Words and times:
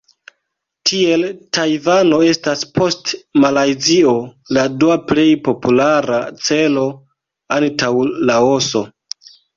Tiel 0.91 1.23
Tajvano 1.57 2.17
estas 2.29 2.63
post 2.79 3.13
Malajzio 3.43 4.13
la 4.59 4.63
dua 4.85 4.95
plej 5.13 5.27
populara 5.49 6.19
celo 6.49 6.87
antaŭ 7.59 7.91
Laoso. 8.31 8.83